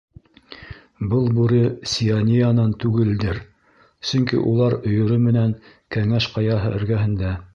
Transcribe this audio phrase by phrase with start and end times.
[1.09, 1.59] Был бүре
[1.91, 3.41] Сиониянан түгелдер,
[4.13, 5.55] сөнки улар өйөрө менән
[5.97, 7.39] Кәңәш Ҡаяһы эргәһендә.